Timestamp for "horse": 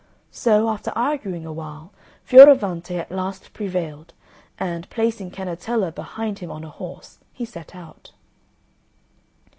6.71-7.19